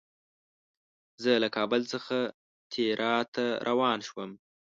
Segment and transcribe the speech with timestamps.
[1.23, 2.17] زه له کابل څخه
[2.71, 4.29] تیراه ته روان شوم.